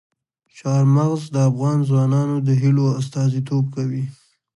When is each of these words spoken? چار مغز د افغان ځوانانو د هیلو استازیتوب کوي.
چار 0.57 0.83
مغز 0.95 1.21
د 1.33 1.37
افغان 1.49 1.77
ځوانانو 1.89 2.35
د 2.47 2.49
هیلو 2.61 2.85
استازیتوب 2.99 3.65
کوي. 3.75 4.05